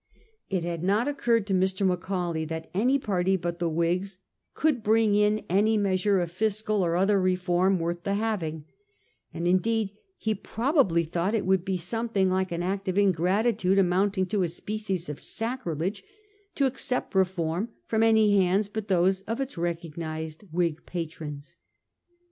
It 0.49 0.63
had 0.63 0.83
not 0.83 1.07
occurred 1.07 1.45
to 1.45 1.53
Mr. 1.53 1.85
Macaulay 1.85 2.43
that 2.45 2.71
any 2.73 2.97
party 2.97 3.35
but 3.37 3.59
the 3.59 3.69
Whigs 3.69 4.17
could 4.55 4.81
bring 4.81 5.13
in 5.13 5.45
any 5.47 5.77
measure 5.77 6.19
of 6.21 6.31
fiscal 6.31 6.83
or 6.83 6.95
other 6.95 7.21
reform 7.21 7.77
worth 7.77 8.01
the 8.01 8.15
having; 8.15 8.65
and 9.31 9.47
in 9.47 9.59
deed 9.59 9.91
he 10.17 10.33
probably 10.33 11.03
thought 11.03 11.35
it 11.35 11.45
would 11.45 11.63
be 11.63 11.77
something 11.77 12.31
like 12.31 12.51
an 12.51 12.63
act 12.63 12.87
of 12.87 12.97
ingratitude 12.97 13.77
amounting 13.77 14.25
to 14.25 14.41
a 14.41 14.47
species 14.47 15.07
of 15.07 15.21
sacri 15.21 15.75
lege 15.75 16.03
to 16.55 16.65
accept 16.65 17.13
reform 17.13 17.69
from 17.85 18.01
any 18.01 18.35
hands 18.39 18.67
but 18.67 18.87
those 18.87 19.21
of 19.27 19.39
its 19.39 19.55
recognised 19.55 20.45
Whig 20.51 20.83
patrons. 20.87 21.57